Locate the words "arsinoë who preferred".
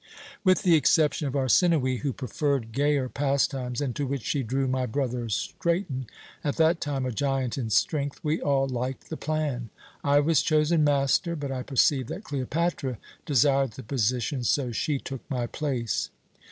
1.35-2.71